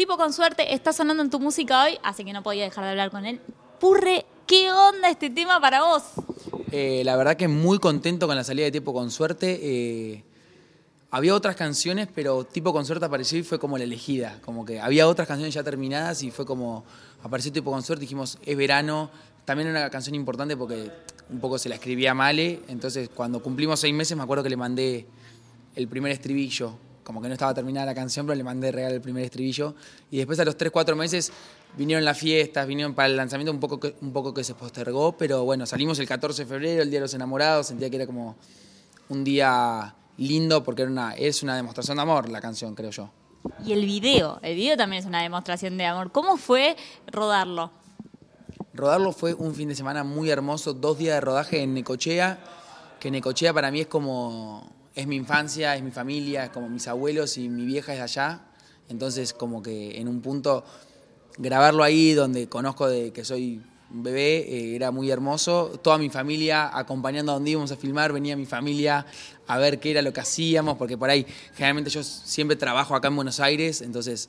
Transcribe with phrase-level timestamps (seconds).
[0.00, 2.90] Tipo con suerte, está sonando en tu música hoy, así que no podía dejar de
[2.92, 3.38] hablar con él.
[3.78, 6.02] Purre, ¿qué onda este tema para vos?
[6.72, 9.60] Eh, la verdad que muy contento con la salida de Tipo con suerte.
[9.62, 10.24] Eh,
[11.10, 14.38] había otras canciones, pero Tipo con suerte apareció y fue como la elegida.
[14.42, 16.82] Como que había otras canciones ya terminadas y fue como
[17.22, 18.00] apareció Tipo con suerte.
[18.00, 19.10] Dijimos, es verano.
[19.44, 20.90] También era una canción importante porque
[21.28, 22.62] un poco se la escribía Male.
[22.68, 25.06] Entonces, cuando cumplimos seis meses, me acuerdo que le mandé
[25.76, 26.88] el primer estribillo.
[27.10, 29.74] Como que no estaba terminada la canción, pero le mandé regal el primer estribillo.
[30.12, 31.32] Y después, a los tres, cuatro meses,
[31.76, 35.16] vinieron las fiestas, vinieron para el lanzamiento un poco, que, un poco que se postergó.
[35.18, 37.66] Pero bueno, salimos el 14 de febrero, el Día de los Enamorados.
[37.66, 38.36] Sentía que era como
[39.08, 43.10] un día lindo porque era una, es una demostración de amor la canción, creo yo.
[43.66, 46.12] Y el video, el video también es una demostración de amor.
[46.12, 46.76] ¿Cómo fue
[47.08, 47.72] rodarlo?
[48.72, 52.38] Rodarlo fue un fin de semana muy hermoso, dos días de rodaje en Necochea,
[53.00, 56.88] que Necochea para mí es como, es mi infancia, es mi familia, es como mis
[56.88, 58.40] abuelos y mi vieja es allá.
[58.88, 60.64] Entonces como que en un punto
[61.38, 65.78] grabarlo ahí donde conozco de que soy un bebé, eh, era muy hermoso.
[65.82, 69.06] Toda mi familia acompañando a donde íbamos a filmar, venía mi familia
[69.46, 73.08] a ver qué era lo que hacíamos, porque por ahí generalmente yo siempre trabajo acá
[73.08, 74.28] en Buenos Aires, entonces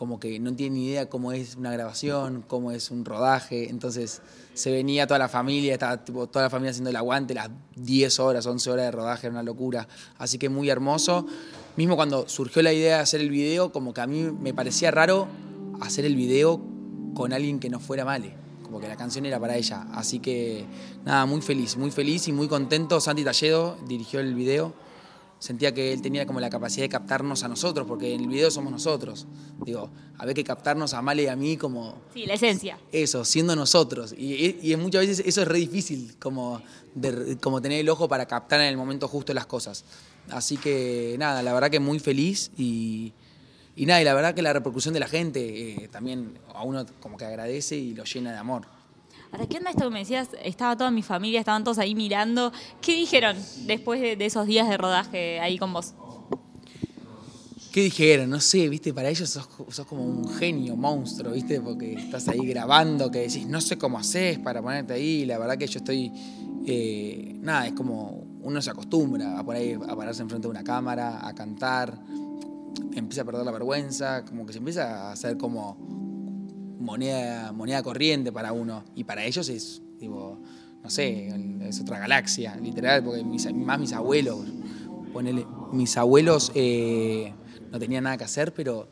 [0.00, 4.22] como que no tienen ni idea cómo es una grabación, cómo es un rodaje, entonces
[4.54, 8.18] se venía toda la familia, estaba tipo, toda la familia haciendo el aguante, las 10
[8.20, 11.26] horas, 11 horas de rodaje, era una locura, así que muy hermoso.
[11.76, 14.90] Mismo cuando surgió la idea de hacer el video, como que a mí me parecía
[14.90, 15.28] raro
[15.82, 16.62] hacer el video
[17.12, 19.86] con alguien que no fuera Male como que la canción era para ella.
[19.92, 20.64] Así que
[21.04, 23.00] nada, muy feliz, muy feliz y muy contento.
[23.00, 24.72] Santi Talledo dirigió el video.
[25.40, 28.50] Sentía que él tenía como la capacidad de captarnos a nosotros, porque en el video
[28.50, 29.26] somos nosotros.
[29.64, 31.96] Digo, había que captarnos a Male y a mí como...
[32.12, 32.78] Sí, la esencia.
[32.92, 34.12] Eso, siendo nosotros.
[34.12, 36.60] Y, y muchas veces eso es re difícil, como,
[37.40, 39.84] como tener el ojo para captar en el momento justo las cosas.
[40.28, 43.14] Así que nada, la verdad que muy feliz y,
[43.76, 46.84] y nada, y la verdad que la repercusión de la gente eh, también a uno
[47.00, 48.66] como que agradece y lo llena de amor.
[49.32, 50.28] Ahora, ¿qué onda esto que me decías?
[50.42, 52.52] Estaba toda mi familia, estaban todos ahí mirando.
[52.80, 53.36] ¿Qué dijeron
[53.66, 55.94] después de, esos días de rodaje ahí con vos?
[57.70, 58.28] ¿Qué dijeron?
[58.28, 63.08] No sé, viste, para ellos sos, como un genio, monstruo, viste, porque estás ahí grabando,
[63.12, 65.24] que decís, no sé cómo haces para ponerte ahí.
[65.24, 66.12] La verdad que yo estoy,
[66.66, 70.64] eh, nada, es como uno se acostumbra a, por ahí, a pararse enfrente de una
[70.64, 71.96] cámara, a cantar,
[72.94, 75.99] empieza a perder la vergüenza, como que se empieza a hacer como
[76.80, 78.84] moneda, moneda corriente para uno.
[78.94, 80.40] Y para ellos es, tipo,
[80.82, 81.28] no sé,
[81.62, 84.40] es otra galaxia, literal, porque mis, más mis abuelos,
[85.12, 87.32] ponele, mis abuelos eh,
[87.70, 88.88] no tenían nada que hacer, pero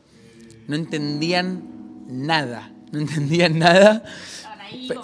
[0.67, 4.03] no entendían nada, no entendían nada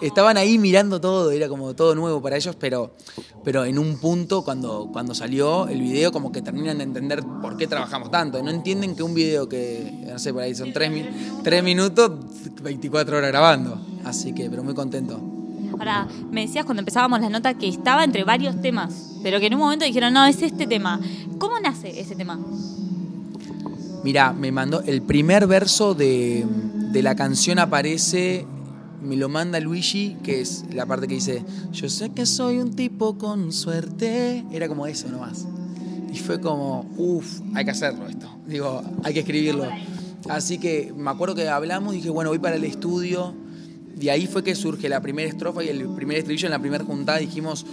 [0.01, 2.95] estaban ahí mirando todo, era como todo nuevo para ellos, pero,
[3.43, 7.57] pero en un punto cuando, cuando salió el video como que terminan de entender por
[7.57, 8.41] qué trabajamos tanto.
[8.41, 10.91] No entienden que un video que, no sé, por ahí son tres,
[11.43, 12.11] tres minutos,
[12.61, 13.79] 24 horas grabando.
[14.03, 15.19] Así que, pero muy contento.
[15.71, 19.55] Ahora, me decías cuando empezábamos la nota que estaba entre varios temas, pero que en
[19.55, 20.99] un momento dijeron, no, es este tema.
[21.37, 22.39] ¿Cómo nace ese tema?
[24.03, 26.45] Mira, me mandó el primer verso de,
[26.91, 28.45] de la canción aparece
[29.05, 32.75] me lo manda Luigi, que es la parte que dice, yo sé que soy un
[32.75, 34.43] tipo con suerte.
[34.51, 35.45] Era como eso nomás.
[36.11, 38.27] Y fue como, uff, hay que hacerlo esto.
[38.47, 39.67] Digo, hay que escribirlo.
[40.29, 43.33] Así que me acuerdo que hablamos y dije, bueno, voy para el estudio.
[43.95, 46.83] De ahí fue que surge la primera estrofa y el primer estribillo en la primera
[46.83, 47.19] juntada.
[47.19, 47.65] Dijimos,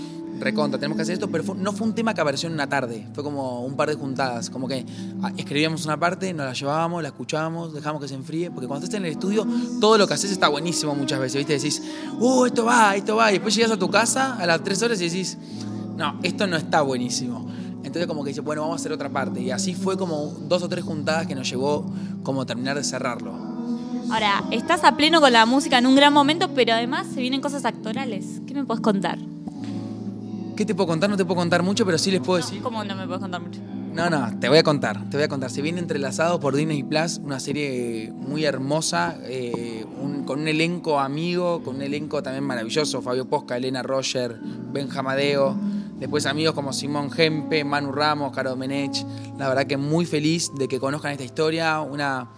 [0.43, 3.07] recontra, tenemos que hacer esto, pero no fue un tema que apareció en una tarde,
[3.15, 4.85] fue como un par de juntadas, como que
[5.23, 8.85] ah, escribíamos una parte, nos la llevábamos, la escuchábamos, dejábamos que se enfríe, porque cuando
[8.85, 9.47] estás en el estudio,
[9.81, 11.55] todo lo que haces está buenísimo muchas veces, ¿viste?
[11.55, 11.83] Decís,
[12.19, 15.01] uh, esto va, esto va, y después llegas a tu casa a las tres horas
[15.01, 15.39] y decís,
[15.97, 17.49] no, esto no está buenísimo.
[17.85, 19.41] Entonces como que dice, bueno, vamos a hacer otra parte.
[19.41, 21.85] Y así fue como dos o tres juntadas que nos llevó
[22.23, 23.33] como terminar de cerrarlo.
[24.11, 27.41] Ahora, estás a pleno con la música en un gran momento, pero además se vienen
[27.41, 28.41] cosas actorales.
[28.47, 29.19] ¿Qué me puedes contar?
[30.57, 31.09] ¿Qué te puedo contar?
[31.09, 32.63] No te puedo contar mucho, pero sí les puedo decir.
[32.63, 33.61] ¿Cómo no me puedes contar mucho?
[33.93, 35.51] No, no, te voy a contar, te voy a contar.
[35.51, 39.85] Se viene entrelazado por Disney Plus, una serie muy hermosa, eh,
[40.25, 44.39] con un elenco amigo, con un elenco también maravilloso, Fabio Posca, Elena Roger,
[44.73, 45.57] Ben Jamadeo,
[45.99, 49.05] después amigos como Simón Gempe, Manu Ramos, Caro Menech.
[49.39, 52.31] La verdad que muy feliz de que conozcan esta historia, una,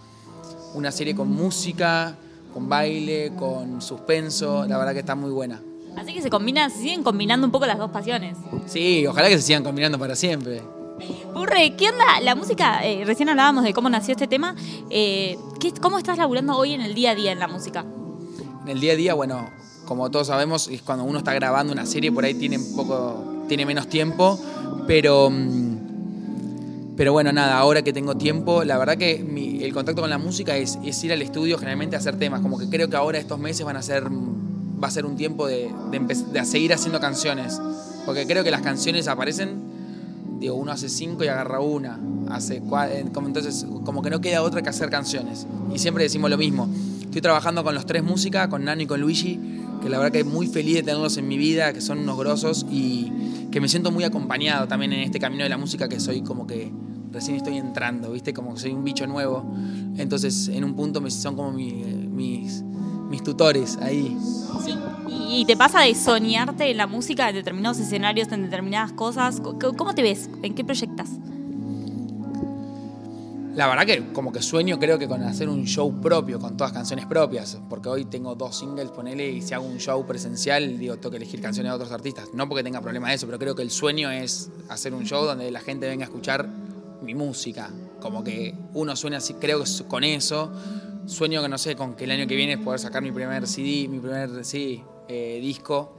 [0.73, 2.17] una serie con música,
[2.53, 5.61] con baile, con suspenso, la verdad que está muy buena.
[5.97, 8.37] Así que se combinan, se siguen combinando un poco las dos pasiones.
[8.65, 10.61] Sí, ojalá que se sigan combinando para siempre.
[11.33, 12.19] Burre, ¿qué onda?
[12.21, 14.55] La música, eh, recién hablábamos de cómo nació este tema.
[14.89, 15.37] Eh,
[15.81, 17.85] ¿Cómo estás laburando hoy en el día a día en la música?
[18.63, 19.49] En el día a día, bueno,
[19.85, 23.45] como todos sabemos, es cuando uno está grabando una serie, por ahí tiene un poco,
[23.47, 24.39] tiene menos tiempo,
[24.87, 29.15] pero, mm, pero bueno, nada, ahora que tengo tiempo, la verdad que
[29.61, 32.41] el contacto con la música es, es, ir al estudio generalmente a hacer temas.
[32.41, 34.09] Como que creo que ahora estos meses van a ser,
[34.81, 37.61] va a ser un tiempo de, de, de seguir haciendo canciones.
[38.05, 39.59] Porque creo que las canciones aparecen,
[40.39, 41.99] digo, uno hace cinco y agarra una.
[42.29, 42.61] Hace
[43.13, 45.47] como entonces, como que no queda otra que hacer canciones.
[45.73, 46.69] Y siempre decimos lo mismo.
[47.01, 49.39] Estoy trabajando con los tres músicas, con Nano y con Luigi,
[49.81, 52.65] que la verdad que muy feliz de tenerlos en mi vida, que son unos grosos
[52.69, 53.11] y
[53.51, 56.45] que me siento muy acompañado también en este camino de la música que soy como
[56.45, 56.71] que
[57.15, 58.33] recién estoy entrando, ¿viste?
[58.33, 59.45] Como que soy un bicho nuevo.
[59.97, 62.63] Entonces, en un punto son como mis,
[63.09, 64.17] mis tutores ahí.
[65.07, 69.41] ¿Y te pasa de soñarte en la música, en determinados escenarios, en determinadas cosas?
[69.41, 70.29] ¿Cómo te ves?
[70.43, 71.09] ¿En qué proyectas?
[73.55, 76.73] La verdad que como que sueño creo que con hacer un show propio, con todas
[76.73, 80.97] canciones propias, porque hoy tengo dos singles, ponele, y si hago un show presencial, digo,
[80.97, 82.27] tengo que elegir canciones de otros artistas.
[82.33, 85.23] No porque tenga problema de eso, pero creo que el sueño es hacer un show
[85.23, 86.49] donde la gente venga a escuchar
[87.01, 87.69] mi música.
[88.01, 90.51] Como que uno sueña así, creo que con eso.
[91.05, 93.47] Sueño que no sé, con que el año que viene es poder sacar mi primer
[93.47, 95.95] CD, mi primer sí, eh, disco.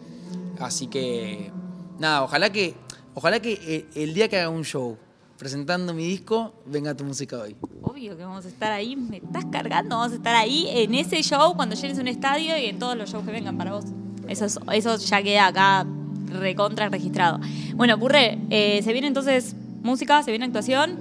[0.58, 1.50] Así que,
[1.98, 2.74] nada, ojalá que,
[3.14, 4.96] ojalá que eh, el día que haga un show
[5.38, 7.56] presentando mi disco, venga tu música hoy.
[7.82, 11.22] Obvio que vamos a estar ahí, me estás cargando, vamos a estar ahí en ese
[11.22, 13.84] show cuando llenes un estadio y en todos los shows que vengan para vos.
[14.28, 15.86] Eso, eso ya queda acá
[16.26, 17.38] recontra registrado.
[17.74, 20.98] Bueno, Purre, eh, se viene entonces música, se viene actuación.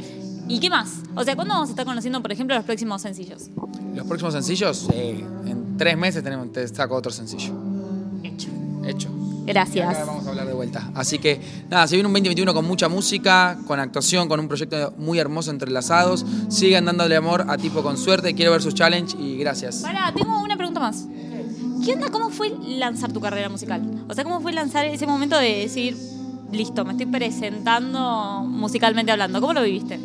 [0.48, 1.01] ¿Y qué más?
[1.16, 3.50] O sea, ¿cuándo vamos a estar conociendo, por ejemplo, los próximos sencillos?
[3.95, 7.53] Los próximos sencillos, eh, en tres meses tenemos, te saco otro sencillo.
[8.24, 8.50] Hecho.
[8.86, 9.09] Hecho.
[9.45, 10.06] Gracias.
[10.06, 10.92] vamos a hablar de vuelta.
[10.95, 11.39] Así que
[11.69, 15.51] nada, se viene un 2021 con mucha música, con actuación, con un proyecto muy hermoso
[15.51, 16.25] entrelazados.
[16.50, 18.33] Sigan dándole amor a Tipo con Suerte.
[18.33, 19.77] Quiero ver sus challenge y gracias.
[19.77, 21.06] Pará, tengo una pregunta más.
[21.86, 22.09] ¿Qué onda?
[22.09, 23.83] ¿Cómo fue lanzar tu carrera musical?
[24.09, 25.95] O sea, ¿cómo fue lanzar ese momento de decir,
[26.51, 29.39] listo, me estoy presentando musicalmente hablando?
[29.41, 30.00] ¿Cómo lo viviste?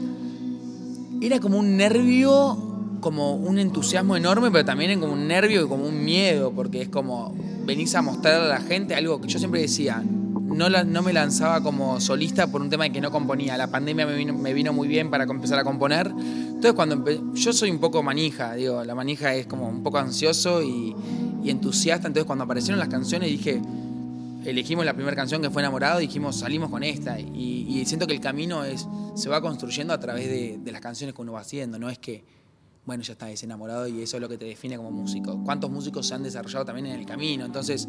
[1.23, 2.70] Era como un nervio,
[3.01, 6.89] como un entusiasmo enorme, pero también como un nervio y como un miedo, porque es
[6.89, 11.13] como venís a mostrar a la gente algo que yo siempre decía, no, no me
[11.13, 13.57] lanzaba como solista por un tema de que no componía.
[13.57, 16.09] La pandemia me vino, muy bien para empezar a componer.
[16.09, 20.63] Entonces, cuando yo soy un poco manija, digo, la manija es como un poco ansioso
[20.63, 20.95] y,
[21.45, 22.09] entusiasta.
[22.09, 23.63] Entonces, cuando aparecieron las canciones, dije,
[24.45, 27.19] elegimos la primera canción que fue Enamorado, dijimos, salimos con esta.
[27.19, 30.29] Y, siento que el camino es, se va construyendo a través
[30.63, 31.79] de las canciones que uno va haciendo.
[31.79, 32.40] No es que
[32.91, 35.41] bueno, ya está, es enamorado y eso es lo que te define como músico.
[35.45, 37.45] ¿Cuántos músicos se han desarrollado también en el camino?
[37.45, 37.87] Entonces,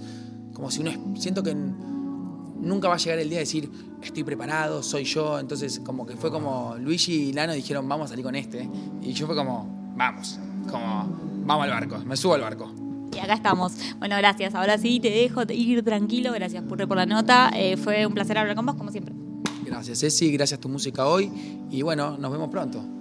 [0.53, 4.83] como si uno, siento que nunca va a llegar el día de decir, estoy preparado,
[4.83, 5.39] soy yo.
[5.39, 8.69] Entonces, como que fue como Luigi y Lano dijeron, vamos a salir con este.
[9.01, 10.37] Y yo fue como, vamos,
[10.69, 12.71] como, vamos al barco, me subo al barco.
[13.11, 13.73] Y acá estamos.
[13.97, 14.53] Bueno, gracias.
[14.53, 16.31] Ahora sí, te dejo ir tranquilo.
[16.31, 17.49] Gracias, Purre, por la nota.
[17.55, 19.15] Eh, fue un placer hablar con vos, como siempre.
[19.65, 20.31] Gracias, Ceci.
[20.31, 21.31] Gracias tu música hoy.
[21.71, 23.00] Y bueno, nos vemos pronto.